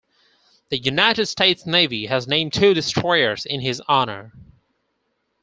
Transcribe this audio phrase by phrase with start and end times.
[0.69, 4.33] The United States Navy has named two destroyers in his honor.